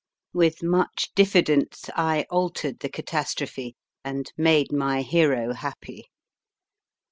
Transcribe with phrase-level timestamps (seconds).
[0.33, 6.09] With much diffidence I altered the catastrophe and made my hero happy.